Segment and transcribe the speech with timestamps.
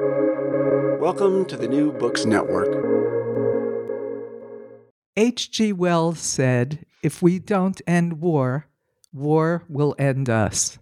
[0.00, 2.66] Welcome to the New Books Network.
[5.16, 5.72] H.G.
[5.74, 8.66] Wells said, If we don't end war,
[9.12, 10.80] war will end us.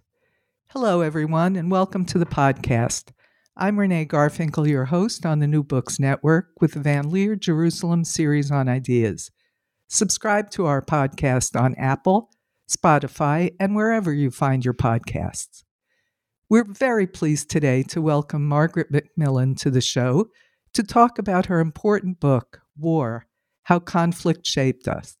[0.69, 3.11] Hello, everyone, and welcome to the podcast.
[3.55, 8.05] I'm Renee Garfinkel, your host on the New Books Network with the Van Leer Jerusalem
[8.05, 9.29] series on ideas.
[9.89, 12.31] Subscribe to our podcast on Apple,
[12.67, 15.63] Spotify, and wherever you find your podcasts.
[16.53, 20.27] We're very pleased today to welcome Margaret MacMillan to the show
[20.75, 23.25] to talk about her important book, War
[23.63, 25.17] How Conflict Shaped Us.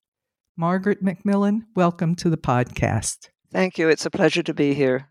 [0.55, 3.29] Margaret MacMillan, welcome to the podcast.
[3.51, 3.89] Thank you.
[3.89, 5.09] It's a pleasure to be here.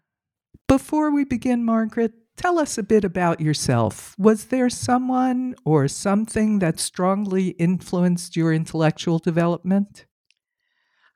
[0.69, 4.15] Before we begin, Margaret, tell us a bit about yourself.
[4.17, 10.07] Was there someone or something that strongly influenced your intellectual development?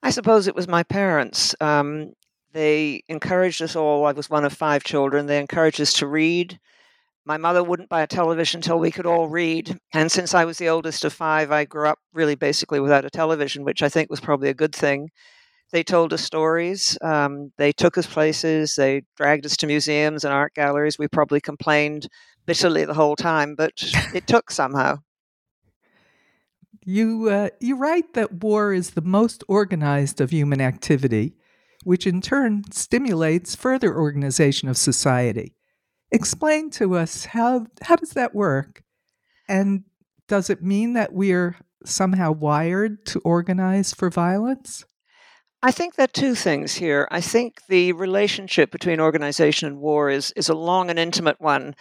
[0.03, 1.55] I suppose it was my parents.
[1.61, 2.11] Um,
[2.57, 4.07] they encouraged us all.
[4.07, 5.27] I was one of five children.
[5.27, 6.59] They encouraged us to read.
[7.27, 9.79] My mother wouldn't buy a television until we could all read.
[9.93, 13.11] And since I was the oldest of five, I grew up really basically without a
[13.11, 15.11] television, which I think was probably a good thing.
[15.71, 16.97] They told us stories.
[17.03, 18.75] Um, they took us places.
[18.75, 20.99] They dragged us to museums and art galleries.
[20.99, 22.09] We probably complained
[22.47, 23.73] bitterly the whole time, but
[24.15, 25.01] it took somehow.
[26.87, 31.35] You uh, you write that war is the most organized of human activity,
[31.87, 35.55] which in turn stimulates further organization of society.
[36.11, 38.83] Explain to us how how does that work,
[39.49, 39.85] and
[40.27, 44.85] does it mean that we're somehow wired to organize for violence?
[45.63, 47.07] I think there are two things here.
[47.13, 51.77] I think the relationship between organization and war is, is a long and intimate one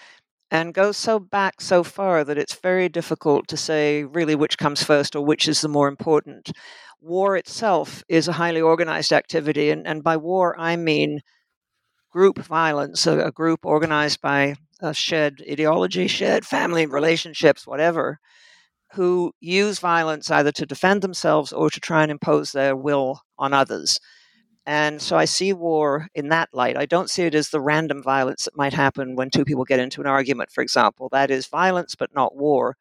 [0.51, 4.83] and goes so back so far that it's very difficult to say really which comes
[4.83, 6.51] first or which is the more important.
[7.01, 11.21] War itself is a highly organized activity, and, and by war I mean
[12.11, 18.19] group violence, a, a group organized by a shared ideology, shared family relationships, whatever
[18.95, 23.53] who use violence either to defend themselves or to try and impose their will on
[23.53, 23.99] others.
[24.65, 26.77] And so I see war in that light.
[26.77, 29.79] I don't see it as the random violence that might happen when two people get
[29.79, 31.09] into an argument, for example.
[31.11, 32.77] That is violence, but not war.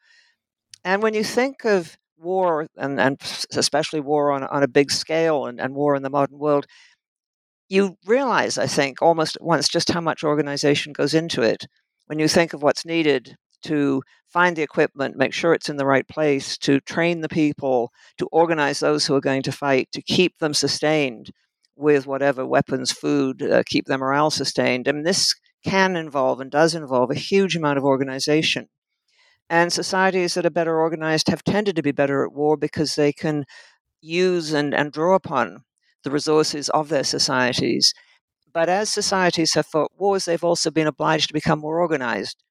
[0.83, 3.21] And when you think of war, and, and
[3.53, 6.67] especially war on, on a big scale and, and war in the modern world,
[7.69, 11.67] you realize, I think, almost at once just how much organization goes into it.
[12.07, 15.87] When you think of what's needed to find the equipment, make sure it's in the
[15.87, 20.03] right place, to train the people, to organize those who are going to fight, to
[20.03, 21.31] keep them sustained
[21.77, 24.87] with whatever weapons, food, uh, keep their morale sustained.
[24.87, 28.69] And this can involve and does involve a huge amount of organization.
[29.51, 33.13] And societies that are better organized have tended to be better at war because they
[33.13, 33.45] can
[34.01, 35.65] use and, and draw upon
[36.03, 37.93] the resources of their societies.
[38.53, 42.43] But as societies have fought wars, they've also been obliged to become more organized.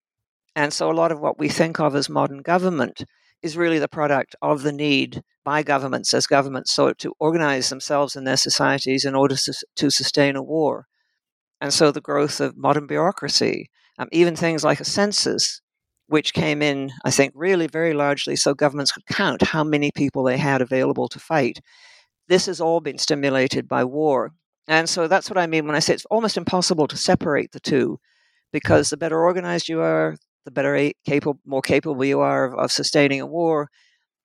[0.55, 3.05] And so a lot of what we think of as modern government
[3.41, 8.15] is really the product of the need by governments as governments sought to organize themselves
[8.15, 10.87] and their societies in order to, to sustain a war.
[11.59, 15.61] And so the growth of modern bureaucracy, um, even things like a census,
[16.13, 20.21] which came in, I think, really very largely so governments could count how many people
[20.21, 21.59] they had available to fight.
[22.27, 24.29] This has all been stimulated by war.
[24.67, 27.59] And so that's what I mean when I say it's almost impossible to separate the
[27.59, 27.97] two
[28.51, 30.15] because the better organized you are,
[30.45, 33.69] the better capable, more capable you are of, of sustaining a war.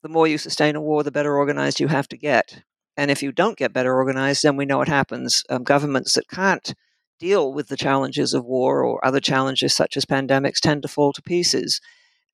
[0.03, 2.65] The more you sustain a war, the better organized you have to get.
[2.99, 5.43] And if you don't get better organized, then we know what happens.
[5.49, 6.75] Um, governments that can't
[7.19, 11.13] deal with the challenges of war or other challenges such as pandemics tend to fall
[11.13, 11.81] to pieces.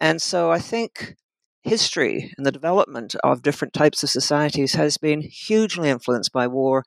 [0.00, 1.16] And so I think
[1.62, 6.84] history and the development of different types of societies has been hugely influenced by war.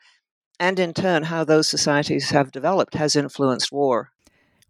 [0.60, 4.10] And in turn, how those societies have developed has influenced war.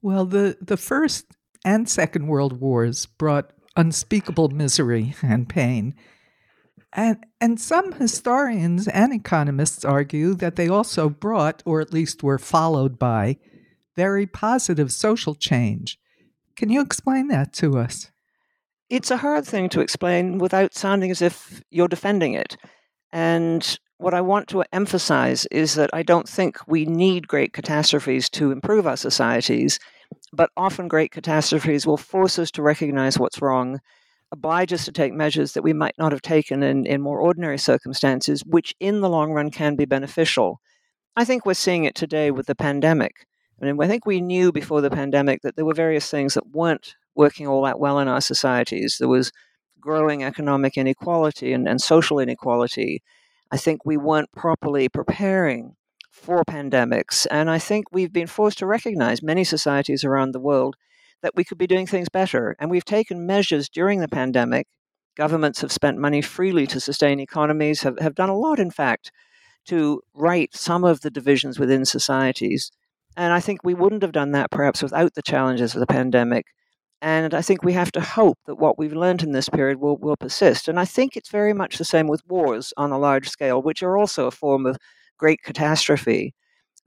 [0.01, 1.25] Well, the, the first
[1.65, 5.95] and Second World Wars brought unspeakable misery and pain.
[6.93, 12.39] And, and some historians and economists argue that they also brought, or at least were
[12.39, 13.37] followed by,
[13.95, 15.99] very positive social change.
[16.55, 18.09] Can you explain that to us?
[18.89, 22.55] It's a hard thing to explain without sounding as if you're defending it.
[23.11, 28.29] And what I want to emphasize is that I don't think we need great catastrophes
[28.31, 29.79] to improve our societies.
[30.31, 33.81] But often great catastrophes will force us to recognize what's wrong,
[34.31, 37.57] oblige us to take measures that we might not have taken in, in more ordinary
[37.57, 40.59] circumstances, which in the long run can be beneficial.
[41.15, 43.25] I think we're seeing it today with the pandemic.
[43.61, 46.51] I mean, I think we knew before the pandemic that there were various things that
[46.51, 48.97] weren't working all that well in our societies.
[48.99, 49.31] There was
[49.79, 53.01] growing economic inequality and, and social inequality.
[53.51, 55.75] I think we weren't properly preparing
[56.11, 57.25] for pandemics.
[57.31, 60.75] And I think we've been forced to recognize, many societies around the world,
[61.21, 62.55] that we could be doing things better.
[62.59, 64.67] And we've taken measures during the pandemic.
[65.15, 69.11] Governments have spent money freely to sustain economies, have, have done a lot, in fact,
[69.65, 72.71] to right some of the divisions within societies.
[73.15, 76.45] And I think we wouldn't have done that perhaps without the challenges of the pandemic.
[77.01, 79.97] And I think we have to hope that what we've learned in this period will,
[79.97, 80.67] will persist.
[80.67, 83.83] And I think it's very much the same with wars on a large scale, which
[83.83, 84.77] are also a form of
[85.17, 86.33] great catastrophe,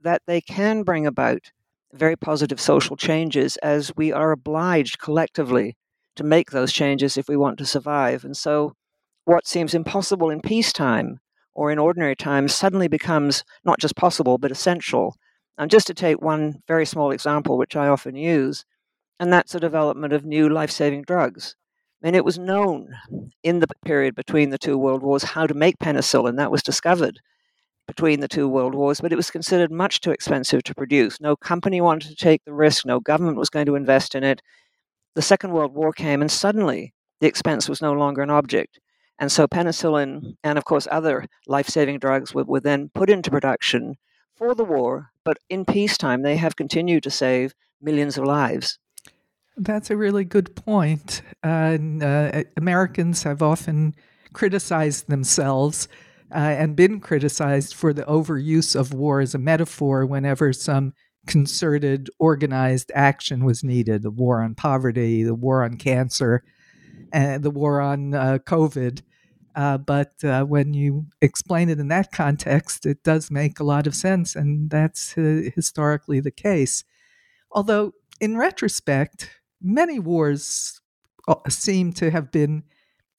[0.01, 1.51] that they can bring about
[1.93, 5.75] very positive social changes as we are obliged collectively
[6.15, 8.23] to make those changes if we want to survive.
[8.23, 8.73] And so,
[9.25, 11.19] what seems impossible in peacetime
[11.53, 15.15] or in ordinary times suddenly becomes not just possible but essential.
[15.57, 18.65] And just to take one very small example, which I often use,
[19.19, 21.55] and that's the development of new life saving drugs.
[22.01, 22.89] I mean, it was known
[23.43, 26.37] in the period between the two world wars how to make penicillin.
[26.37, 27.19] That was discovered
[27.95, 31.19] between the two world wars, but it was considered much too expensive to produce.
[31.19, 34.41] No company wanted to take the risk, no government was going to invest in it.
[35.13, 38.79] The Second World War came, and suddenly the expense was no longer an object.
[39.19, 43.29] And so penicillin and, of course, other life saving drugs were, were then put into
[43.29, 43.97] production
[44.35, 48.79] for the war, but in peacetime, they have continued to save millions of lives.
[49.57, 51.23] That's a really good point.
[51.43, 53.95] Uh, uh, Americans have often
[54.31, 55.89] criticized themselves
[56.33, 60.93] uh, and been criticized for the overuse of war as a metaphor whenever some
[61.27, 66.43] concerted, organized action was needed the war on poverty, the war on cancer,
[67.13, 69.01] and the war on uh, COVID.
[69.53, 73.85] Uh, but uh, when you explain it in that context, it does make a lot
[73.85, 76.85] of sense, and that's historically the case.
[77.51, 79.29] Although, in retrospect,
[79.61, 80.79] many wars
[81.27, 82.63] uh, seem to have been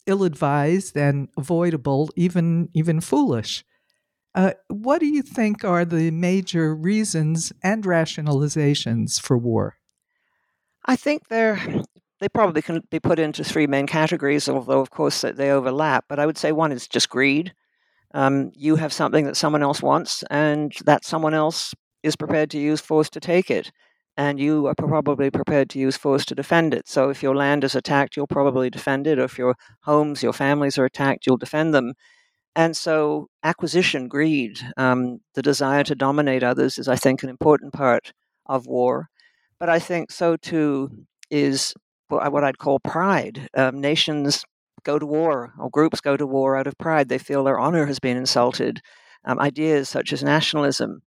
[0.07, 3.65] ill-advised and avoidable, even even foolish.
[4.35, 9.77] Uh, what do you think are the major reasons and rationalizations for war?
[10.87, 11.61] I think they're
[12.21, 16.05] they probably can be put into three main categories, although of course they overlap.
[16.09, 17.53] But I would say one is just greed.
[18.15, 22.59] Um, you have something that someone else wants, and that someone else is prepared to
[22.59, 23.73] use force to take it
[24.17, 26.89] and you are probably prepared to use force to defend it.
[26.89, 29.19] So if your land is attacked, you'll probably defend it.
[29.19, 31.95] Or if your homes, your families are attacked, you'll defend them.
[32.55, 37.73] And so acquisition, greed, um, the desire to dominate others is, I think, an important
[37.73, 38.13] part
[38.47, 39.09] of war.
[39.59, 40.91] But I think so too
[41.31, 41.73] is
[42.09, 43.49] what I'd call pride.
[43.57, 44.45] Um, nations
[44.85, 47.09] go to war, or groups go to war out of pride.
[47.09, 48.81] They feel their honor has been insulted.
[49.25, 51.03] Um, ideas such as nationalism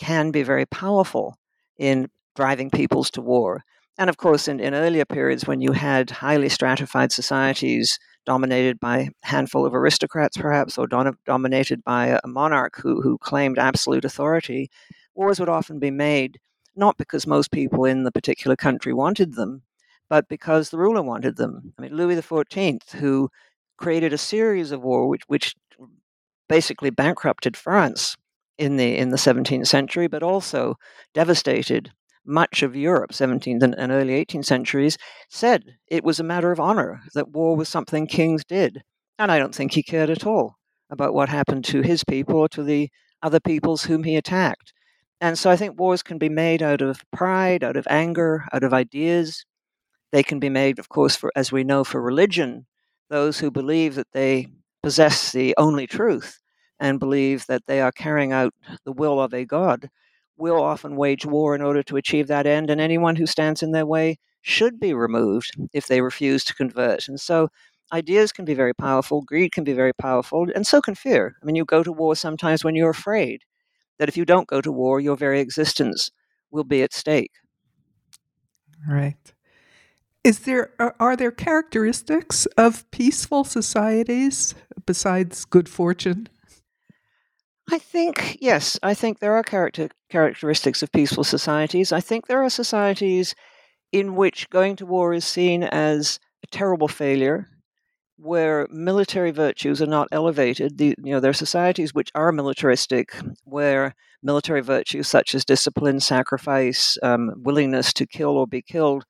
[0.00, 1.36] can be very powerful
[1.78, 3.64] in driving peoples to war.
[3.98, 8.98] And of course, in, in earlier periods when you had highly stratified societies dominated by
[8.98, 14.04] a handful of aristocrats, perhaps, or don- dominated by a, monarch who, who claimed absolute
[14.04, 14.68] authority,
[15.14, 16.38] wars would often be made
[16.74, 19.62] not because most people in the particular country wanted them,
[20.10, 21.72] but because the ruler wanted them.
[21.78, 23.30] I mean, Louis XIV, who
[23.78, 25.54] created a series of wars which, which
[26.48, 28.16] basically bankrupted France
[28.58, 30.76] in the in the 17th century, but also
[31.14, 31.92] devastated
[32.26, 36.60] much of Europe, 17th and, and early 18th centuries, said it was a matter of
[36.60, 38.82] honor, that war was something kings did.
[39.18, 40.56] And I don't think he cared at all
[40.90, 42.88] about what happened to his people or to the
[43.22, 44.72] other peoples whom he attacked.
[45.20, 48.62] And so I think wars can be made out of pride, out of anger, out
[48.62, 49.44] of ideas.
[50.12, 52.66] They can be made, of course, for as we know, for religion,
[53.08, 54.48] those who believe that they
[54.82, 56.40] possess the only truth
[56.78, 58.52] and believe that they are carrying out
[58.84, 59.88] the will of a God
[60.38, 63.72] will often wage war in order to achieve that end, and anyone who stands in
[63.72, 67.08] their way should be removed if they refuse to convert.
[67.08, 67.48] And so
[67.92, 71.36] ideas can be very powerful, greed can be very powerful, and so can fear.
[71.42, 73.42] I mean, you go to war sometimes when you're afraid
[73.98, 76.10] that if you don't go to war, your very existence
[76.50, 77.32] will be at stake.
[78.88, 79.32] Right.
[80.24, 86.28] Is there are there characteristics of peaceful societies besides good fortune?
[87.70, 91.92] I think, yes, I think there are character, characteristics of peaceful societies.
[91.92, 93.34] I think there are societies
[93.90, 97.48] in which going to war is seen as a terrible failure,
[98.18, 100.78] where military virtues are not elevated.
[100.78, 106.00] The, you know, there are societies which are militaristic, where military virtues such as discipline,
[106.00, 109.04] sacrifice, um, willingness to kill or be killed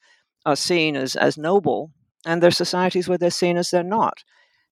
[0.46, 1.90] are seen as, as noble,
[2.25, 4.25] and there are societies where they're seen as they're not.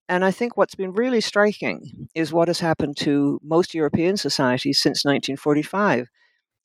[0.08, 4.80] And I think what's been really striking is what has happened to most European societies
[4.80, 6.08] since 1945.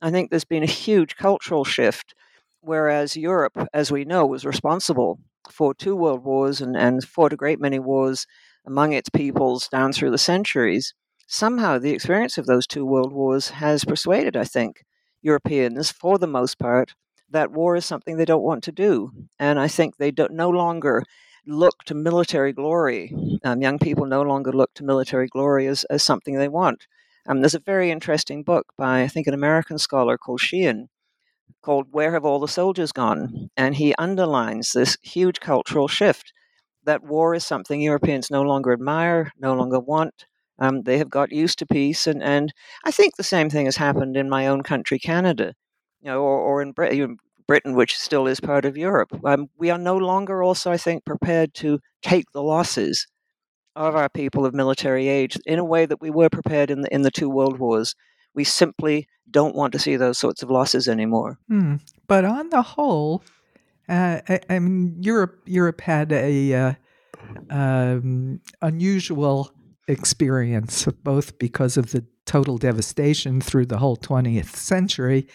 [0.01, 2.13] I think there's been a huge cultural shift,
[2.61, 5.19] whereas Europe, as we know, was responsible
[5.49, 8.25] for two world wars and, and fought a great many wars
[8.65, 10.93] among its peoples down through the centuries.
[11.27, 14.83] Somehow, the experience of those two world wars has persuaded, I think,
[15.21, 16.93] Europeans, for the most part,
[17.29, 19.11] that war is something they don't want to do.
[19.37, 21.03] And I think they no longer
[21.49, 23.13] look to military glory.
[23.43, 26.85] Um, young people no longer look to military glory as, as something they want.
[27.27, 30.89] Um, there's a very interesting book by, I think, an American scholar called Sheehan
[31.61, 33.49] called Where Have All the Soldiers Gone?
[33.57, 36.31] And he underlines this huge cultural shift
[36.85, 40.25] that war is something Europeans no longer admire, no longer want.
[40.59, 42.07] Um, they have got used to peace.
[42.07, 42.53] And, and
[42.83, 45.53] I think the same thing has happened in my own country, Canada,
[46.01, 47.17] you know, or, or in Britain.
[47.49, 49.09] Britain, which still is part of Europe.
[49.25, 53.07] Um, we are no longer also, I think, prepared to take the losses
[53.75, 56.93] of our people of military age in a way that we were prepared in the,
[56.93, 57.95] in the two world wars.
[58.35, 61.39] We simply don't want to see those sorts of losses anymore.
[61.47, 61.77] Hmm.
[62.05, 63.23] But on the whole,
[63.89, 66.73] uh, I, I, mean, Europe Europe had a uh,
[67.49, 69.51] um, unusual
[69.87, 75.27] experience, both because of the total devastation through the whole 20th century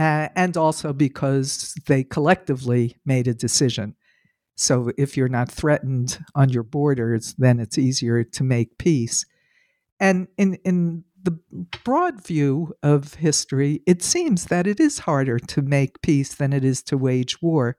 [0.00, 3.94] uh, and also because they collectively made a decision.
[4.56, 9.26] So if you're not threatened on your borders, then it's easier to make peace.
[10.00, 11.38] And in, in the
[11.84, 16.64] broad view of history, it seems that it is harder to make peace than it
[16.64, 17.76] is to wage war.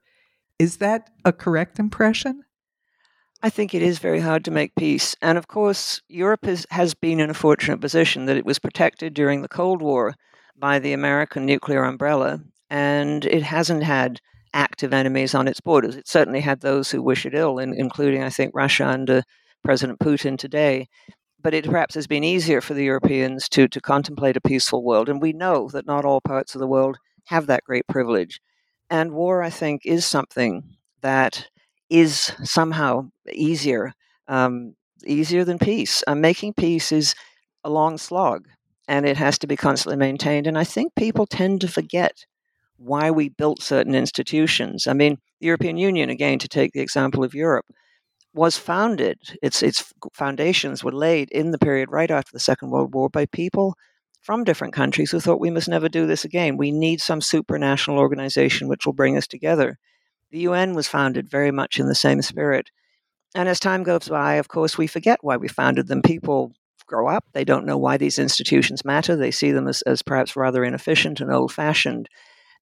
[0.60, 2.44] Is that a correct impression?
[3.42, 5.16] I think it is very hard to make peace.
[5.20, 9.12] And of course, Europe has, has been in a fortunate position that it was protected
[9.12, 10.14] during the Cold War
[10.56, 12.40] by the American nuclear umbrella,
[12.70, 14.20] and it hasn't had
[14.54, 15.96] active enemies on its borders.
[15.96, 19.22] It certainly had those who wish it ill, including, I think, Russia under
[19.62, 20.88] President Putin today.
[21.40, 25.08] But it perhaps has been easier for the Europeans to, to contemplate a peaceful world.
[25.08, 28.40] And we know that not all parts of the world have that great privilege.
[28.88, 30.62] And war, I think, is something
[31.00, 31.48] that
[31.90, 33.92] is somehow easier,
[34.28, 36.04] um, easier than peace.
[36.06, 37.14] Uh, making peace is
[37.64, 38.46] a long slog
[38.92, 40.46] and it has to be constantly maintained.
[40.46, 42.26] And I think people tend to forget
[42.76, 44.86] why we built certain institutions.
[44.86, 47.64] I mean, the European Union, again, to take the example of Europe,
[48.34, 52.92] was founded, its, its foundations were laid in the period right after the Second World
[52.92, 53.76] War by people
[54.20, 56.58] from different countries who thought we must never do this again.
[56.58, 59.78] We need some supranational organization which will bring us together.
[60.32, 62.68] The UN was founded very much in the same spirit.
[63.34, 66.02] And as time goes by, of course, we forget why we founded them.
[66.02, 66.52] People
[66.92, 67.24] grow up.
[67.32, 69.16] They don't know why these institutions matter.
[69.16, 72.08] They see them as, as perhaps rather inefficient and old fashioned.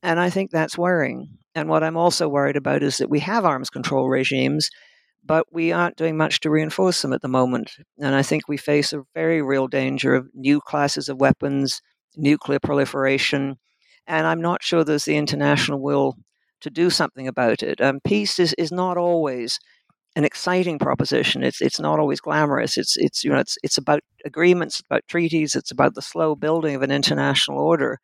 [0.04, 1.38] And I think that's worrying.
[1.56, 4.70] And what I'm also worried about is that we have arms control regimes,
[5.24, 7.72] but we aren't doing much to reinforce them at the moment.
[7.98, 11.82] And I think we face a very real danger of new classes of weapons,
[12.16, 13.56] nuclear proliferation.
[14.06, 16.14] And I'm not sure there's the international will
[16.60, 17.80] to do something about it.
[17.80, 19.58] Um, peace is, is not always
[20.16, 21.42] an exciting proposition.
[21.42, 22.76] It's it's not always glamorous.
[22.76, 25.54] It's it's you know it's it's about agreements, about treaties.
[25.56, 27.98] It's about the slow building of an international order,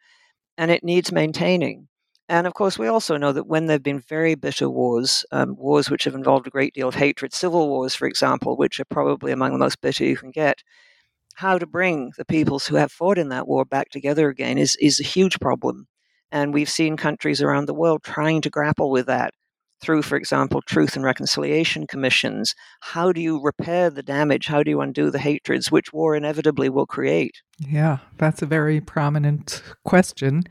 [0.59, 1.89] and it needs maintaining.
[2.29, 5.57] And of course, we also know that when there have been very bitter wars, um,
[5.57, 8.85] wars which have involved a great deal of hatred, civil wars, for example, which are
[8.87, 10.63] probably among the most bitter you can get,
[11.37, 14.77] how to bring the peoples who have fought in that war back together again is
[14.81, 15.87] is a huge problem.
[16.33, 19.33] And we've seen countries around the world trying to grapple with that
[19.81, 22.55] through, for example, truth and reconciliation commissions.
[22.81, 24.47] How do you repair the damage?
[24.47, 27.43] How do you undo the hatreds which war inevitably will create?
[27.59, 30.45] Yeah, that's a very prominent question.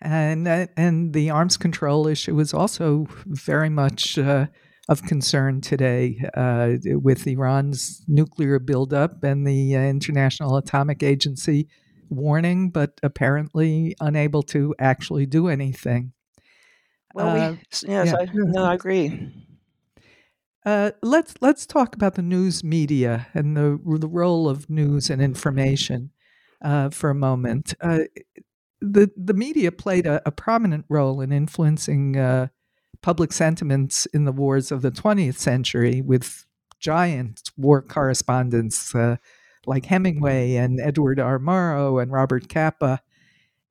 [0.00, 4.46] And, and the arms control issue is also very much uh,
[4.88, 11.68] of concern today uh, with Iran's nuclear buildup and the uh, International Atomic Agency
[12.10, 16.12] warning, but apparently unable to actually do anything.
[17.14, 17.56] Well, we, uh,
[17.86, 18.16] yes, yeah.
[18.20, 19.32] I, no, I agree.
[20.66, 25.22] Uh, let's let's talk about the news media and the the role of news and
[25.22, 26.10] information
[26.62, 27.74] uh, for a moment.
[27.80, 28.00] Uh,
[28.80, 32.48] the the media played a, a prominent role in influencing uh,
[33.00, 36.46] public sentiments in the wars of the 20th century, with
[36.80, 39.16] giant war correspondents uh,
[39.66, 41.38] like Hemingway and Edward R.
[41.38, 43.02] Murrow and Robert Capa,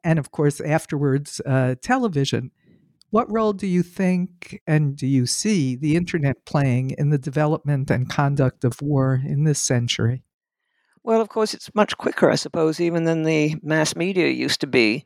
[0.03, 1.41] and of course afterwards
[1.81, 2.51] television.
[3.13, 7.91] What role do you think and do you see the internet playing in the development
[7.91, 10.23] and conduct of war in this century?
[11.03, 14.67] Well, of course, it's much quicker, I suppose, even than the mass media used to
[14.67, 15.05] be.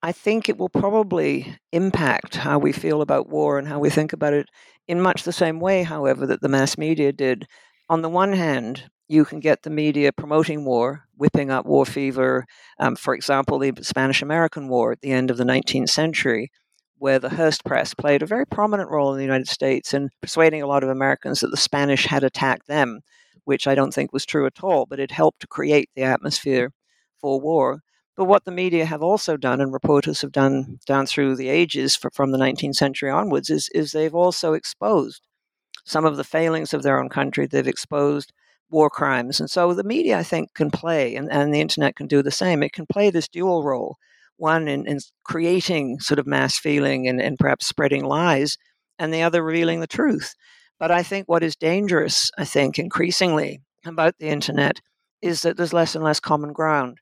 [0.00, 4.12] I think it will probably impact how we feel about war and how we think
[4.12, 4.46] about it
[4.86, 7.48] in much the same way, however, that the mass media did.
[7.88, 12.46] On the one hand, you can get the media promoting war, whipping up war fever.
[12.78, 16.52] Um, for example, the Spanish American War at the end of the 19th century
[17.00, 20.60] where the Hearst Press played a very prominent role in the United States in persuading
[20.60, 23.00] a lot of Americans that the Spanish had attacked them,
[23.44, 26.72] which I don't think was true at all, but it helped to create the atmosphere
[27.18, 27.80] for war.
[28.18, 31.96] But what the media have also done, and reporters have done down through the ages
[31.96, 35.22] for, from the 19th century onwards, is, is they've also exposed
[35.86, 37.46] some of the failings of their own country.
[37.46, 38.30] They've exposed
[38.68, 39.40] war crimes.
[39.40, 42.30] And so the media, I think, can play, and, and the internet can do the
[42.30, 42.62] same.
[42.62, 43.96] It can play this dual role
[44.40, 48.56] one in, in creating sort of mass feeling and, and perhaps spreading lies,
[48.98, 50.34] and the other revealing the truth.
[50.78, 54.80] But I think what is dangerous, I think, increasingly about the internet
[55.22, 56.98] is that there's less and less common ground,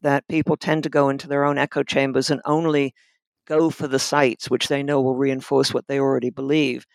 [0.00, 2.94] that people tend to go into their own echo chambers and only
[3.46, 6.86] go for the sites which they know will reinforce what they already believe.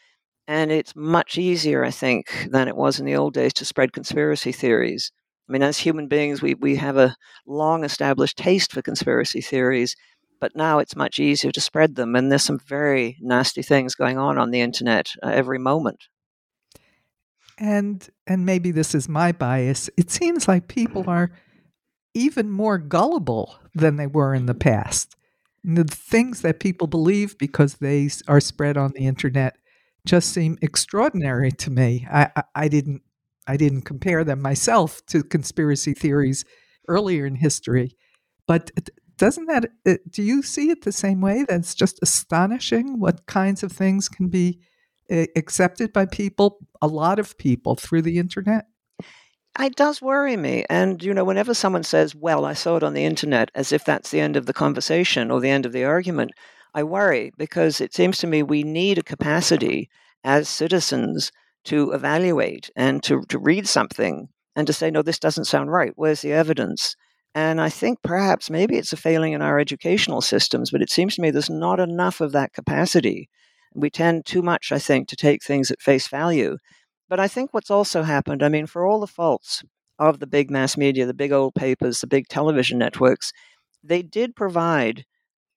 [0.47, 3.93] And it's much easier, I think, than it was in the old days to spread
[3.93, 5.12] conspiracy theories.
[5.47, 9.95] I mean, as human beings, we, we have a long established taste for conspiracy theories,
[10.39, 12.15] but now it's much easier to spread them.
[12.15, 16.05] And there's some very nasty things going on on the internet uh, every moment.
[17.59, 19.89] And and maybe this is my bias.
[19.95, 21.31] It seems like people are
[22.13, 25.15] even more gullible than they were in the past.
[25.63, 29.57] And the things that people believe because they are spread on the internet
[30.05, 32.07] just seem extraordinary to me.
[32.12, 33.01] I, I, I didn't
[33.47, 36.45] I didn't compare them myself to conspiracy theories
[36.88, 37.95] earlier in history,
[38.47, 38.71] but
[39.17, 41.45] doesn't that uh, do you see it the same way?
[41.47, 44.59] That's just astonishing what kinds of things can be
[45.12, 48.65] uh, accepted by people, a lot of people through the internet.
[49.59, 50.65] It does worry me.
[50.69, 53.85] And, you know, whenever someone says, well, I saw it on the internet, as if
[53.85, 56.31] that's the end of the conversation or the end of the argument,
[56.73, 59.89] I worry because it seems to me we need a capacity
[60.23, 61.31] as citizens
[61.65, 65.93] to evaluate and to, to read something and to say, no, this doesn't sound right.
[65.96, 66.96] Where's the evidence?
[67.36, 71.15] And I think perhaps maybe it's a failing in our educational systems, but it seems
[71.15, 73.29] to me there's not enough of that capacity.
[73.74, 76.58] We tend too much, I think, to take things at face value.
[77.10, 79.63] But I think what's also happened, I mean, for all the faults
[79.98, 83.32] of the big mass media, the big old papers, the big television networks,
[83.84, 85.05] they did provide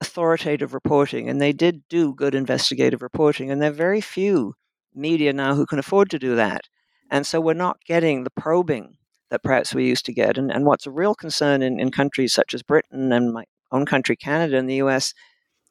[0.00, 3.50] authoritative reporting and they did do good investigative reporting.
[3.50, 4.54] And there are very few
[4.96, 6.62] media now who can afford to do that.
[7.10, 8.96] And so we're not getting the probing
[9.30, 10.38] that perhaps we used to get.
[10.38, 13.86] And, and what's a real concern in, in countries such as Britain and my own
[13.86, 15.12] country, Canada, and the US,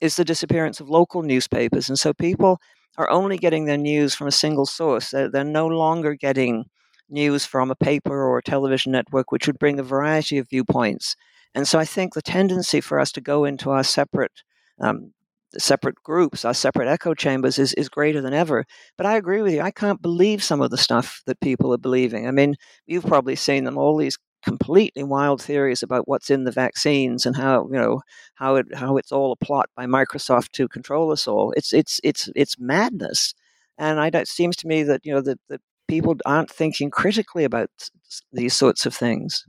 [0.02, 1.90] is the disappearance of local newspapers.
[1.90, 2.60] And so people
[2.98, 5.12] are only getting their news from a single source.
[5.12, 6.66] They're, they're no longer getting
[7.10, 11.16] news from a paper or a television network, which would bring a variety of viewpoints.
[11.54, 14.44] And so I think the tendency for us to go into our separate
[14.80, 15.14] um,
[15.60, 18.66] separate groups, our separate echo chambers, is, is greater than ever.
[18.98, 19.62] But I agree with you.
[19.62, 22.28] I can't believe some of the stuff that people are believing.
[22.28, 26.52] I mean, you've probably seen them, all these completely wild theories about what's in the
[26.52, 28.02] vaccines and how you know
[28.36, 31.52] how it how it's all a plot by Microsoft to control us all.
[31.58, 33.34] It's it's it's it's madness,
[33.78, 37.44] and I, it seems to me that you know that, that people aren't thinking critically
[37.44, 37.70] about
[38.32, 39.46] these sorts of things.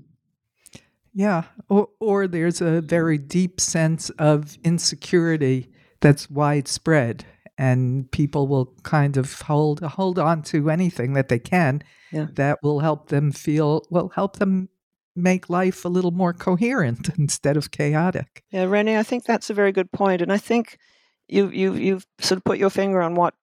[1.12, 5.70] Yeah, or, or there's a very deep sense of insecurity
[6.06, 7.24] that's widespread
[7.58, 12.26] and people will kind of hold hold on to anything that they can yeah.
[12.34, 14.68] that will help them feel will help them
[15.16, 18.44] make life a little more coherent instead of chaotic.
[18.52, 20.78] Yeah, Renee, I think that's a very good point, and I think
[21.26, 23.34] you you you've sort of put your finger on what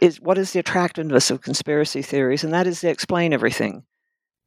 [0.00, 3.84] is what is the attractiveness of conspiracy theories, and that is they explain everything.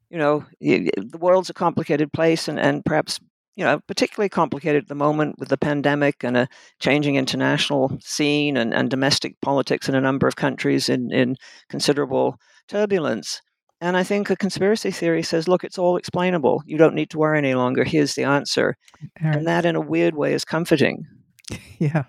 [0.09, 3.19] You know, the world's a complicated place, and and perhaps
[3.59, 6.47] you know, particularly complicated at the moment with the pandemic and a
[6.79, 11.35] changing international scene and, and domestic politics in a number of countries in, in
[11.67, 13.41] considerable turbulence.
[13.81, 16.63] And I think a conspiracy theory says, look, it's all explainable.
[16.65, 17.83] You don't need to worry any longer.
[17.83, 18.77] Here's the answer.
[19.21, 19.35] Right.
[19.35, 21.05] And that, in a weird way, is comforting.
[21.79, 22.03] Yeah.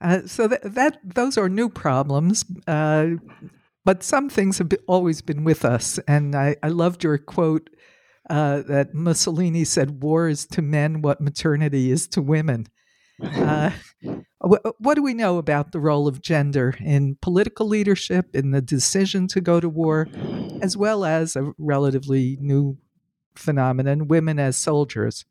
[0.00, 3.08] Uh, so that, that those are new problems, uh,
[3.84, 5.98] but some things have always been with us.
[6.08, 7.70] And I, I loved your quote
[8.30, 12.68] uh, that Mussolini said, "War is to men what maternity is to women."
[13.22, 13.72] Uh,
[14.38, 18.62] what, what do we know about the role of gender in political leadership, in the
[18.62, 20.08] decision to go to war,
[20.62, 22.78] as well as a relatively new
[23.34, 25.24] phenomenon, women as soldiers?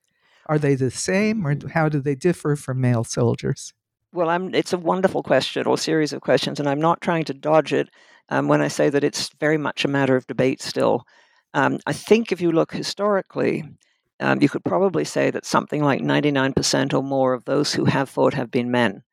[0.47, 3.73] Are they the same, or how do they differ from male soldiers?
[4.12, 7.33] Well, I'm, it's a wonderful question or series of questions, and I'm not trying to
[7.33, 7.89] dodge it
[8.27, 11.05] um, when I say that it's very much a matter of debate still.
[11.53, 13.63] Um, I think if you look historically,
[14.19, 18.09] um, you could probably say that something like 99% or more of those who have
[18.09, 19.03] fought have been men.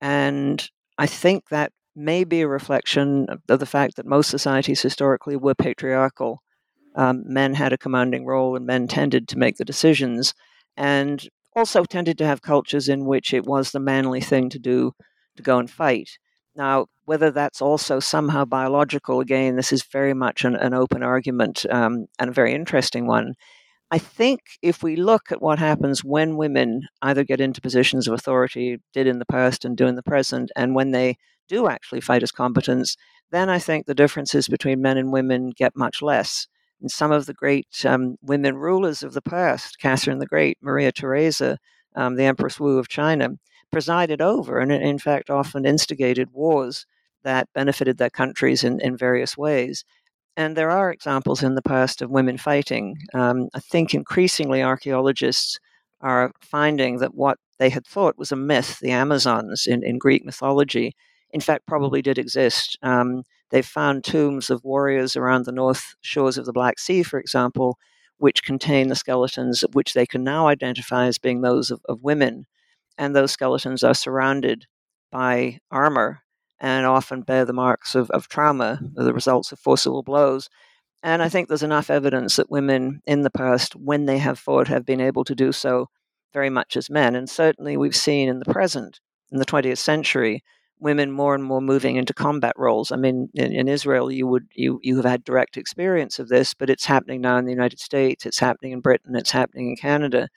[0.00, 5.36] And I think that may be a reflection of the fact that most societies historically
[5.36, 6.42] were patriarchal.
[6.96, 10.34] Um, men had a commanding role and men tended to make the decisions,
[10.76, 14.92] and also tended to have cultures in which it was the manly thing to do
[15.36, 16.10] to go and fight.
[16.56, 21.66] Now, whether that's also somehow biological, again, this is very much an, an open argument
[21.70, 23.34] um, and a very interesting one.
[23.90, 28.14] I think if we look at what happens when women either get into positions of
[28.14, 31.16] authority, did in the past and do in the present, and when they
[31.48, 32.96] do actually fight as combatants,
[33.30, 36.48] then I think the differences between men and women get much less.
[36.80, 40.90] And some of the great um, women rulers of the past, Catherine the Great, Maria
[40.90, 41.58] Theresa,
[41.94, 43.30] um, the Empress Wu of China,
[43.70, 46.86] presided over and, in fact, often instigated wars
[47.24, 49.84] that benefited their countries in, in various ways.
[50.36, 52.96] And there are examples in the past of women fighting.
[53.12, 55.58] Um, I think increasingly archaeologists
[56.00, 60.24] are finding that what they had thought was a myth, the Amazons in, in Greek
[60.24, 60.94] mythology,
[61.30, 62.78] in fact, probably did exist.
[62.82, 67.18] Um, they've found tombs of warriors around the north shores of the Black Sea, for
[67.18, 67.78] example,
[68.18, 72.46] which contain the skeletons, which they can now identify as being those of, of women.
[72.98, 74.66] And those skeletons are surrounded
[75.10, 76.23] by armor
[76.60, 80.48] and often bear the marks of, of trauma, the results of forcible blows.
[81.02, 84.68] And I think there's enough evidence that women in the past, when they have fought,
[84.68, 85.88] have been able to do so
[86.32, 87.14] very much as men.
[87.14, 90.42] And certainly we've seen in the present, in the 20th century,
[90.80, 92.90] women more and more moving into combat roles.
[92.90, 96.52] I mean, in, in, Israel, you would you you have had direct experience of this,
[96.52, 98.26] but it's happening now in the United States.
[98.26, 99.14] It's happening in Britain.
[99.14, 100.28] It's happening in Canada.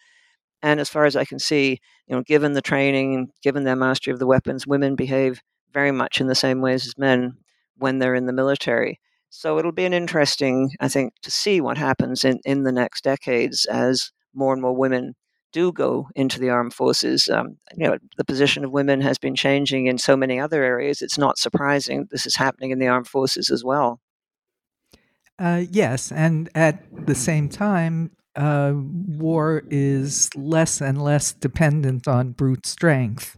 [0.61, 4.11] And as far as I can see, you know, given the training, given their mastery
[4.13, 5.41] of the weapons, women behave
[5.77, 7.37] very much in the same ways as men
[7.77, 8.99] when they're in the military.
[9.29, 13.03] So it'll be an interesting, I think, to see what happens in, in the next
[13.03, 15.13] decades as more and more women
[15.53, 17.29] do go into the armed forces.
[17.29, 21.03] Um, you know, the position of women has been changing in so many other areas.
[21.03, 23.99] It's not surprising this is happening in the armed forces as well.
[25.37, 32.31] Uh, yes, and at the same time, uh, war is less and less dependent on
[32.31, 33.37] brute strength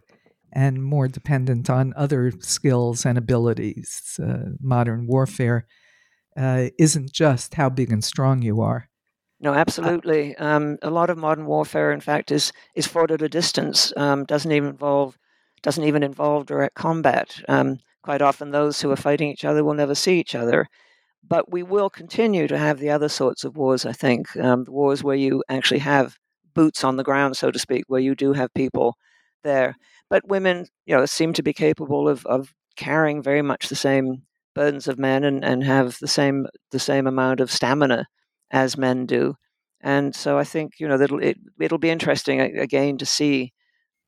[0.51, 4.19] and more dependent on other skills and abilities.
[4.21, 5.65] Uh, modern warfare
[6.37, 8.89] uh, isn't just how big and strong you are.
[9.41, 10.35] No, absolutely.
[10.35, 13.93] Um, a lot of modern warfare, in fact, is is fought at a distance.
[13.95, 15.17] Um, doesn't even involve
[15.61, 17.41] doesn't even involve direct combat.
[17.47, 20.67] Um, quite often, those who are fighting each other will never see each other.
[21.23, 23.85] But we will continue to have the other sorts of wars.
[23.85, 26.17] I think um, the wars where you actually have
[26.53, 28.95] boots on the ground, so to speak, where you do have people
[29.43, 29.75] there.
[30.09, 34.23] But women, you know, seem to be capable of, of carrying very much the same
[34.55, 38.07] burdens of men and, and have the same the same amount of stamina
[38.51, 39.35] as men do.
[39.81, 43.53] And so I think you know that it it'll be interesting again to see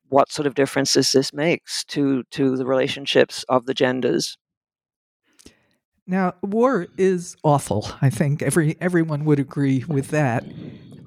[0.08, 4.36] what sort of differences this makes to to the relationships of the genders.
[6.06, 7.88] Now, war is awful.
[8.02, 10.44] I think every everyone would agree with that.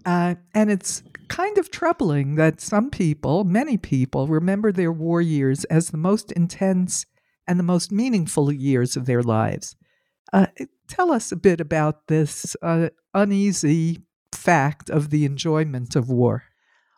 [0.05, 5.63] Uh, and it's kind of troubling that some people, many people, remember their war years
[5.65, 7.05] as the most intense
[7.47, 9.75] and the most meaningful years of their lives.
[10.33, 10.47] Uh,
[10.87, 13.99] tell us a bit about this uh, uneasy
[14.31, 16.43] fact of the enjoyment of war.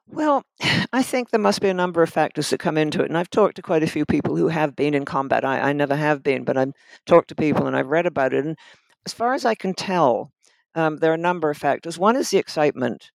[0.07, 0.43] Well,
[0.93, 3.09] I think there must be a number of factors that come into it.
[3.09, 5.45] And I've talked to quite a few people who have been in combat.
[5.45, 6.73] I, I never have been, but I've
[7.05, 8.45] talked to people and I've read about it.
[8.45, 8.57] And
[9.05, 10.31] as far as I can tell,
[10.75, 11.97] um, there are a number of factors.
[11.97, 13.11] One is the excitement.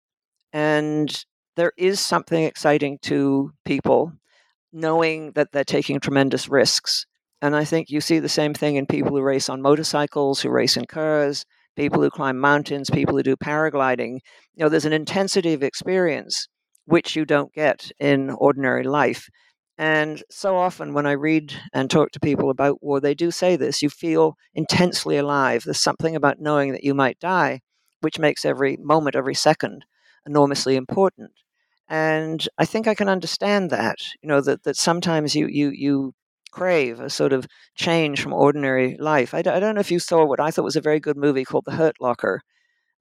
[0.53, 1.25] And
[1.57, 4.13] there is something exciting to people
[4.73, 7.07] knowing that they're taking tremendous risks.
[7.41, 10.51] And I think you see the same thing in people who race on motorcycles, who
[10.51, 11.45] race in cars,
[11.77, 14.21] people who climb mountains, people who do paragliding.
[14.55, 16.49] You know, there's an intensity of experience
[16.87, 19.29] which you don't get in ordinary life.
[19.79, 23.57] And so often when I read and talk to people about war, they do say
[23.57, 25.65] this you feel intensely alive.
[25.65, 27.61] There's something about knowing that you might die,
[28.01, 29.85] which makes every moment, every second
[30.27, 31.33] enormously important.
[31.89, 36.15] And I think I can understand that, you know, that, that sometimes you, you, you
[36.51, 39.35] crave a sort of change from ordinary life.
[39.35, 41.17] I d- I don't know if you saw what I thought was a very good
[41.17, 42.43] movie called The Hurt Locker.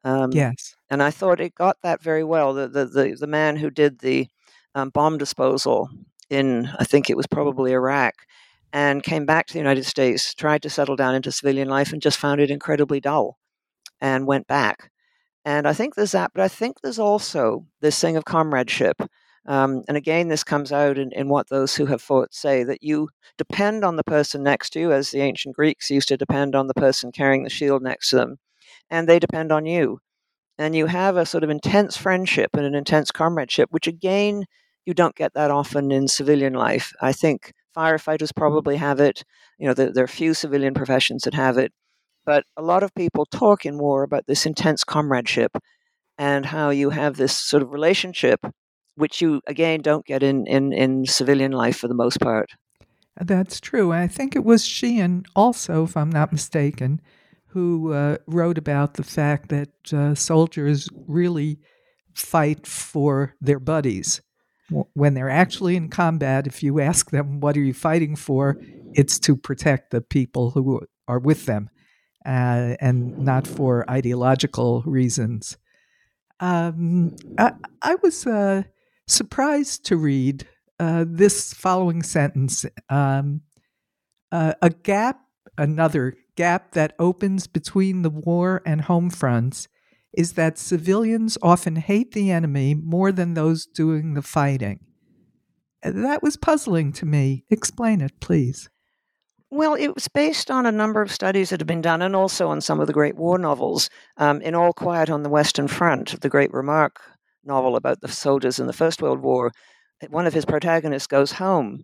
[0.03, 0.75] Um, yes.
[0.89, 2.53] And I thought it got that very well.
[2.53, 4.27] The, the, the, the man who did the
[4.73, 5.89] um, bomb disposal
[6.29, 8.15] in, I think it was probably Iraq,
[8.73, 12.01] and came back to the United States, tried to settle down into civilian life, and
[12.01, 13.37] just found it incredibly dull
[13.99, 14.89] and went back.
[15.45, 19.01] And I think there's that, but I think there's also this thing of comradeship.
[19.47, 22.83] Um, and again, this comes out in, in what those who have fought say that
[22.83, 26.55] you depend on the person next to you, as the ancient Greeks used to depend
[26.55, 28.37] on the person carrying the shield next to them,
[28.89, 29.99] and they depend on you.
[30.59, 34.45] And you have a sort of intense friendship and an intense comradeship, which again,
[34.85, 36.93] you don't get that often in civilian life.
[37.01, 39.23] I think firefighters probably have it.
[39.57, 41.73] You know, there, there are few civilian professions that have it.
[42.25, 45.57] But a lot of people talk in war about this intense comradeship
[46.17, 48.39] and how you have this sort of relationship,
[48.95, 52.51] which you again don't get in, in, in civilian life for the most part.
[53.19, 53.91] That's true.
[53.91, 57.01] I think it was Sheehan also, if I'm not mistaken,
[57.47, 61.59] who uh, wrote about the fact that uh, soldiers really
[62.13, 64.21] fight for their buddies.
[64.93, 68.57] When they're actually in combat, if you ask them, What are you fighting for?
[68.93, 71.69] it's to protect the people who are with them
[72.25, 75.57] uh, and not for ideological reasons.
[76.39, 78.63] Um, I, I, was uh,
[79.07, 80.47] surprised to read
[80.79, 83.41] uh, this following sentence um,
[84.31, 85.21] uh, A gap,
[85.57, 89.67] another gap that opens between the war and home fronts
[90.13, 94.79] is that civilians often hate the enemy more than those doing the fighting.
[95.83, 97.45] That was puzzling to me.
[97.49, 98.69] Explain it, please.
[99.53, 102.47] Well, it was based on a number of studies that had been done and also
[102.47, 103.89] on some of the great war novels.
[104.15, 107.01] Um, in All Quiet on the Western Front, the great Remarque
[107.43, 109.51] novel about the soldiers in the First World War,
[110.09, 111.83] one of his protagonists goes home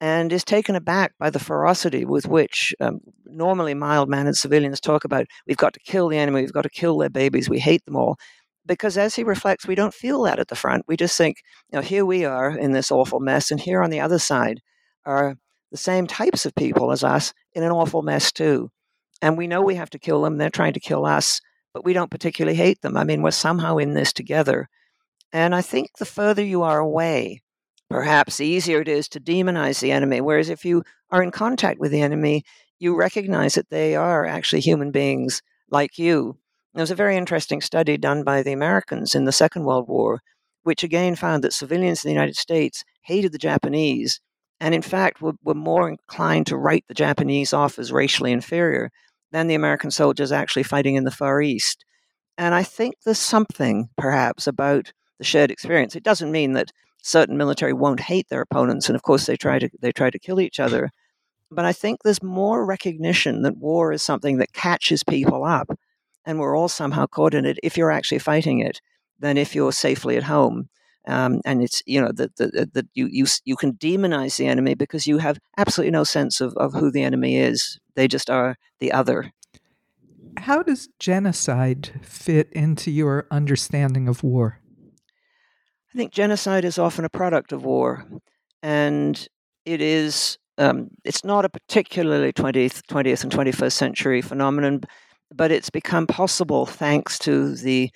[0.00, 5.04] and is taken aback by the ferocity with which um, normally mild mannered civilians talk
[5.04, 7.84] about we've got to kill the enemy, we've got to kill their babies, we hate
[7.84, 8.16] them all.
[8.64, 10.84] Because as he reflects, we don't feel that at the front.
[10.86, 11.38] We just think,
[11.72, 14.60] you know, here we are in this awful mess, and here on the other side
[15.04, 15.34] are
[15.70, 18.70] the same types of people as us in an awful mess too.
[19.20, 20.38] And we know we have to kill them.
[20.38, 21.40] They're trying to kill us,
[21.74, 22.96] but we don't particularly hate them.
[22.96, 24.68] I mean, we're somehow in this together.
[25.32, 27.42] And I think the further you are away,
[27.90, 30.20] perhaps the easier it is to demonize the enemy.
[30.20, 32.44] Whereas if you are in contact with the enemy,
[32.78, 36.38] you recognize that they are actually human beings like you.
[36.74, 40.22] There was a very interesting study done by the Americans in the Second World War,
[40.62, 44.20] which again found that civilians in the United States hated the Japanese
[44.60, 48.90] and in fact were, were more inclined to write the Japanese off as racially inferior
[49.32, 51.84] than the American soldiers actually fighting in the Far East.
[52.36, 55.96] And I think there's something, perhaps, about the shared experience.
[55.96, 56.70] It doesn't mean that
[57.02, 60.18] certain military won't hate their opponents, and of course they try to they try to
[60.18, 60.90] kill each other.
[61.50, 65.68] But I think there's more recognition that war is something that catches people up,
[66.24, 68.80] and we're all somehow caught in it if you're actually fighting it,
[69.18, 70.68] than if you're safely at home.
[71.08, 75.06] Um, and it's you know that that you, you you can demonize the enemy because
[75.06, 77.80] you have absolutely no sense of, of who the enemy is.
[77.96, 79.32] They just are the other.
[80.36, 84.60] How does genocide fit into your understanding of war?
[85.94, 88.04] I think genocide is often a product of war,
[88.62, 89.26] and
[89.64, 94.82] it is um, it's not a particularly 20th, 20th and 21st century phenomenon,
[95.34, 97.90] but it's become possible thanks to the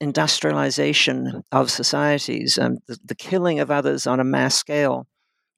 [0.00, 5.06] industrialization of societies, um, the, the, killing of others on a mass scale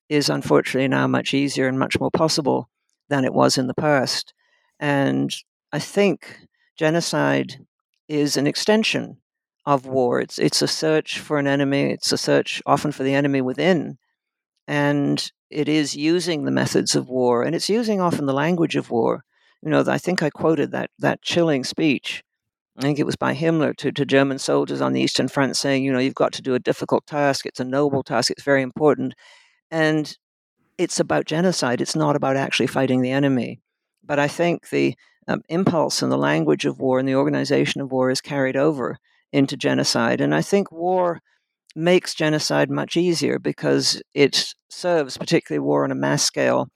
[0.08, 2.68] is unfortunately now much easier and much more possible
[3.08, 4.32] than it was in the past.
[4.78, 5.34] And
[5.72, 7.64] I think genocide
[8.08, 9.18] is an extension
[9.66, 10.20] of war.
[10.20, 13.98] It's, it's a search for an enemy, it's a search often for the enemy within.
[14.66, 18.90] And it is using the methods of war, and it's using often the language of
[18.90, 19.24] war.
[19.62, 22.22] You know, I think I quoted that, that chilling speech
[22.78, 25.84] I think it was by Himmler to, to German soldiers on the Eastern Front saying,
[25.84, 27.44] you know, you've got to do a difficult task.
[27.46, 28.30] It's a noble task.
[28.30, 29.14] It's very important.
[29.70, 30.16] And
[30.78, 31.80] it's about genocide.
[31.80, 33.60] It's not about actually fighting the enemy.
[34.02, 34.94] But I think the
[35.28, 38.96] um, impulse and the language of war and the organization of war is carried over
[39.32, 40.20] into genocide.
[40.20, 41.20] And I think war
[41.76, 46.68] makes genocide much easier because it serves, particularly war on a mass scale,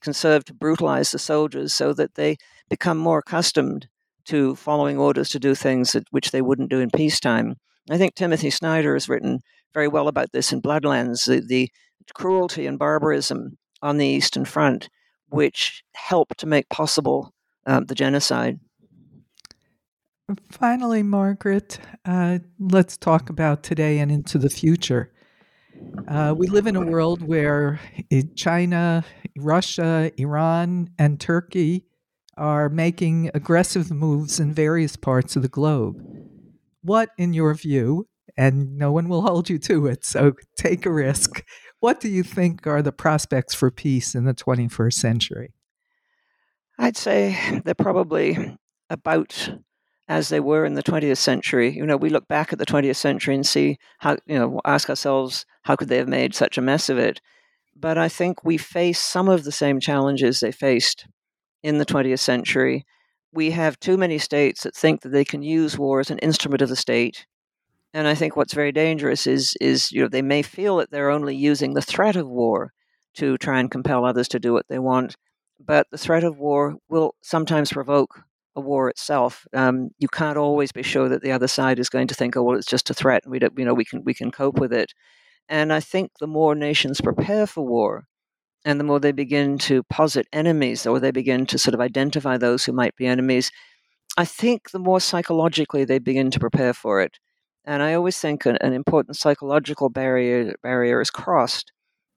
[0.00, 2.36] can serve to brutalize the soldiers so that they
[2.68, 3.88] become more accustomed
[4.28, 7.56] to following orders to do things that, which they wouldn't do in peacetime.
[7.90, 9.40] I think Timothy Snyder has written
[9.74, 11.70] very well about this in Bloodlands, the, the
[12.14, 14.88] cruelty and barbarism on the Eastern Front,
[15.28, 17.32] which helped to make possible
[17.66, 18.58] um, the genocide.
[20.50, 25.10] Finally, Margaret, uh, let's talk about today and into the future.
[26.06, 29.04] Uh, we live in a world where eh, China,
[29.36, 31.86] Russia, Iran, and Turkey
[32.38, 36.02] are making aggressive moves in various parts of the globe.
[36.82, 40.92] What, in your view, and no one will hold you to it, so take a
[40.92, 41.44] risk,
[41.80, 45.54] what do you think are the prospects for peace in the 21st century?
[46.78, 48.56] I'd say they're probably
[48.90, 49.50] about
[50.08, 51.76] as they were in the 20th century.
[51.76, 54.88] You know, we look back at the 20th century and see how, you know, ask
[54.88, 57.20] ourselves, how could they have made such a mess of it?
[57.76, 61.06] But I think we face some of the same challenges they faced
[61.62, 62.84] in the 20th century.
[63.32, 66.62] We have too many states that think that they can use war as an instrument
[66.62, 67.26] of the state.
[67.94, 71.10] And I think what's very dangerous is, is you know, they may feel that they're
[71.10, 72.72] only using the threat of war
[73.14, 75.16] to try and compel others to do what they want.
[75.60, 78.22] But the threat of war will sometimes provoke
[78.56, 79.46] a war itself.
[79.52, 82.42] Um, you can't always be sure that the other side is going to think, "Oh,
[82.42, 84.58] well, it's just a threat, and we don't, you know, we can we can cope
[84.58, 84.92] with it."
[85.48, 88.07] And I think the more nations prepare for war,
[88.64, 92.36] and the more they begin to posit enemies or they begin to sort of identify
[92.36, 93.50] those who might be enemies,
[94.16, 97.18] I think the more psychologically they begin to prepare for it.
[97.64, 101.72] And I always think an, an important psychological barrier barrier is crossed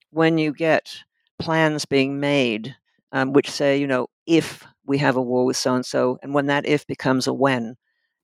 [0.09, 1.03] when you get
[1.39, 2.75] plans being made
[3.11, 6.33] um, which say, you know, if we have a war with so and so, and
[6.33, 7.75] when that if becomes a when.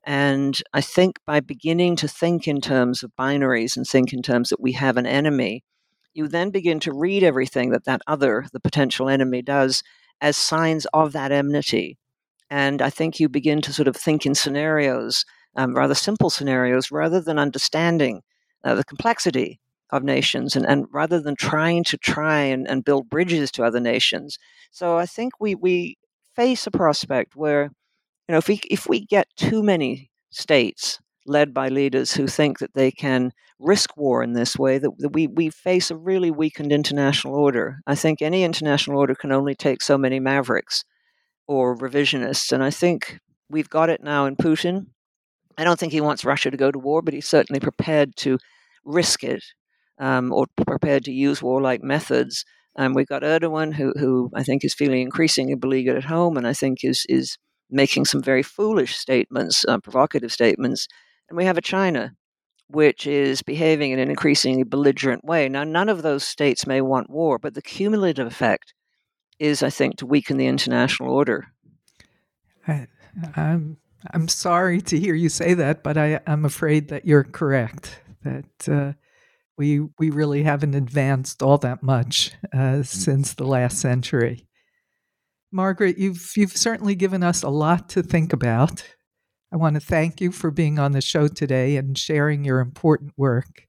[0.06, 4.50] And I think by beginning to think in terms of binaries and think in terms
[4.50, 5.64] that we have an enemy,
[6.18, 9.84] you then begin to read everything that that other, the potential enemy, does
[10.20, 11.98] as signs of that enmity.
[12.50, 15.26] And I think you begin to sort of think in scenarios,
[15.56, 18.22] um, rather simple scenarios, rather than understanding
[18.64, 19.60] uh, the complexity
[19.92, 23.80] of nations and, and rather than trying to try and, and build bridges to other
[23.80, 24.38] nations.
[24.72, 25.98] So I think we, we
[26.36, 27.64] face a prospect where,
[28.28, 32.60] you know, if we, if we get too many states led by leaders who think
[32.60, 36.72] that they can risk war in this way, that, we, we face a really weakened
[36.72, 37.80] international order.
[37.86, 40.84] I think any international order can only take so many mavericks
[41.48, 42.52] or revisionists.
[42.52, 44.88] And I think we've got it now in Putin.
[45.58, 48.38] I don't think he wants Russia to go to war, but he's certainly prepared to
[48.86, 49.44] risk it
[50.00, 52.46] um, or prepared to use warlike methods.
[52.78, 56.48] Um, we've got Erdogan, who, who I think is feeling increasingly beleaguered at home, and
[56.48, 57.38] I think is is
[57.70, 60.88] making some very foolish statements, uh, provocative statements.
[61.30, 62.14] And we have a China,
[62.68, 65.50] which is behaving in an increasingly belligerent way.
[65.50, 68.74] Now, none of those states may want war, but the cumulative effect
[69.40, 71.48] is, I think, to weaken the international order.
[72.68, 72.88] I,
[73.36, 73.78] I'm
[74.14, 78.02] I'm sorry to hear you say that, but I, I'm afraid that you're correct.
[78.24, 78.94] That uh,
[79.58, 84.48] we we really haven't advanced all that much uh, since the last century.
[85.52, 88.84] Margaret, you've you've certainly given us a lot to think about.
[89.52, 93.14] I want to thank you for being on the show today and sharing your important
[93.18, 93.68] work.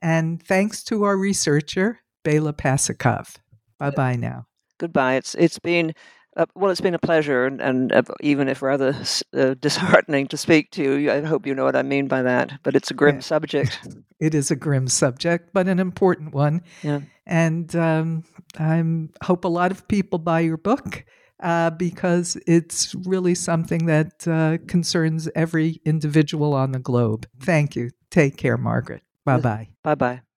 [0.00, 3.36] And thanks to our researcher, Bela Pasikov.
[3.78, 4.46] Bye bye now.
[4.78, 5.14] Goodbye.
[5.14, 5.94] It's it's been
[6.36, 8.94] uh, well, it's been a pleasure, and, and uh, even if rather
[9.36, 12.52] uh, disheartening to speak to you, I hope you know what I mean by that.
[12.62, 13.20] But it's a grim yeah.
[13.20, 13.78] subject.
[14.20, 16.62] It is a grim subject, but an important one.
[16.82, 17.02] Yeah.
[17.24, 18.24] And um,
[18.58, 18.82] I
[19.22, 21.04] hope a lot of people buy your book
[21.40, 27.28] uh, because it's really something that uh, concerns every individual on the globe.
[27.40, 27.90] Thank you.
[28.10, 29.02] Take care, Margaret.
[29.24, 29.68] Bye bye.
[29.82, 30.27] Bye bye.